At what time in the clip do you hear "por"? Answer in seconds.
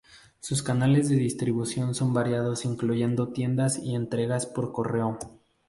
4.47-4.71